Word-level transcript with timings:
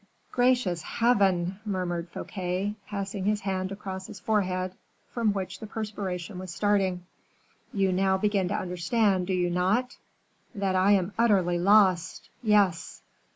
"Gracious 0.31 0.81
Heaven!" 0.81 1.59
murmured 1.63 2.09
Fouquet, 2.09 2.73
passing 2.87 3.25
his 3.25 3.41
hand 3.41 3.71
across 3.71 4.07
his 4.07 4.19
forehead, 4.19 4.73
from 5.11 5.31
which 5.31 5.59
the 5.59 5.67
perspiration 5.67 6.39
was 6.39 6.51
starting. 6.51 7.05
"You 7.71 7.91
now 7.91 8.17
begin 8.17 8.47
to 8.47 8.55
understand, 8.57 9.27
do 9.27 9.33
you 9.33 9.51
not?" 9.51 9.97
"That 10.55 10.75
I 10.75 10.93
am 10.93 11.13
utterly 11.19 11.59
lost! 11.59 12.29
yes." 12.41 13.03